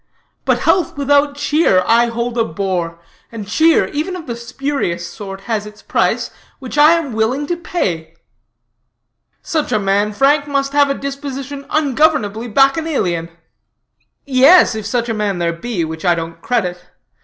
But 0.45 0.61
health 0.61 0.97
without 0.97 1.35
cheer 1.35 1.83
I 1.85 2.07
hold 2.07 2.35
a 2.35 2.43
bore; 2.43 2.97
and 3.31 3.47
cheer, 3.47 3.85
even 3.89 4.15
of 4.15 4.25
the 4.25 4.35
spurious 4.35 5.05
sort, 5.05 5.41
has 5.41 5.67
its 5.67 5.83
price, 5.83 6.31
which 6.57 6.75
I 6.75 6.93
am 6.93 7.13
willing 7.13 7.45
to 7.45 7.55
pay.'" 7.55 8.15
"Such 9.43 9.71
a 9.71 9.77
man, 9.77 10.11
Frank, 10.11 10.47
must 10.47 10.73
have 10.73 10.89
a 10.89 10.95
disposition 10.95 11.67
ungovernably 11.69 12.47
bacchanalian." 12.47 13.29
"Yes, 14.25 14.73
if 14.73 14.87
such 14.87 15.07
a 15.07 15.13
man 15.13 15.37
there 15.37 15.53
be, 15.53 15.85
which 15.85 16.03
I 16.03 16.15
don't 16.15 16.41
credit. 16.41 16.83